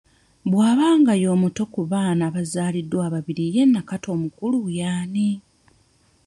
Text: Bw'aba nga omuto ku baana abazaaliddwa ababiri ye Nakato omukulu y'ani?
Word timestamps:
Bw'aba 0.51 0.87
nga 0.99 1.13
omuto 1.33 1.63
ku 1.73 1.81
baana 1.91 2.23
abazaaliddwa 2.29 3.01
ababiri 3.09 3.45
ye 3.55 3.63
Nakato 3.67 4.07
omukulu 4.15 4.59
y'ani? 4.77 5.29